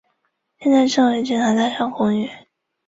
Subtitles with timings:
[0.57, 2.27] 现在称为警察大厦公寓。